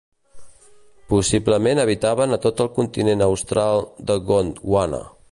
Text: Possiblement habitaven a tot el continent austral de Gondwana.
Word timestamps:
Possiblement 1.11 1.81
habitaven 1.83 2.33
a 2.37 2.39
tot 2.45 2.63
el 2.65 2.71
continent 2.77 3.21
austral 3.27 3.83
de 4.13 4.17
Gondwana. 4.31 5.03